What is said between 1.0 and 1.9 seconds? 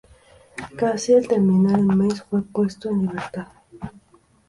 al terminar el